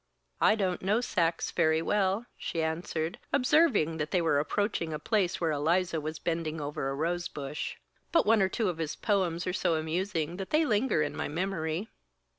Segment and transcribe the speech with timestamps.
[0.41, 5.39] "I don't know Saxe very well," she answered, observing that they were approaching a place
[5.39, 7.75] where Eliza was bending over a rose bush.
[8.11, 11.27] "But one or two of his poems are so amusing that they linger in my
[11.27, 11.87] memory."